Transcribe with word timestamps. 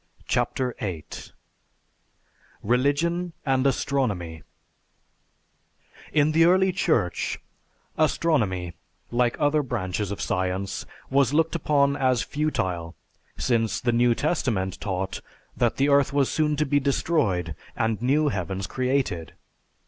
CHAPTER 0.25 0.73
VIII 0.79 1.05
RELIGION 2.63 3.33
AND 3.45 3.67
ASTRONOMY 3.67 4.41
In 6.11 6.31
the 6.31 6.43
early 6.45 6.71
Church, 6.71 7.37
astronomy, 7.99 8.73
like 9.11 9.39
other 9.39 9.61
branches 9.61 10.09
of 10.09 10.19
science, 10.19 10.87
was 11.11 11.35
looked 11.35 11.53
upon 11.53 11.95
as 11.95 12.23
futile, 12.23 12.95
since 13.37 13.79
the 13.79 13.91
New 13.93 14.15
Testament 14.15 14.81
taught 14.81 15.21
that 15.55 15.77
the 15.77 15.89
earth 15.89 16.11
was 16.11 16.31
soon 16.31 16.55
to 16.55 16.65
be 16.65 16.79
destroyed 16.79 17.53
and 17.75 18.01
new 18.01 18.29
heavens 18.29 18.65
created. 18.65 19.33